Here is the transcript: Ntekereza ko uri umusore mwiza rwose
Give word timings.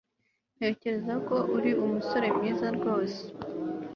Ntekereza 0.57 1.13
ko 1.27 1.35
uri 1.57 1.71
umusore 1.85 2.27
mwiza 2.37 2.67
rwose 2.77 3.21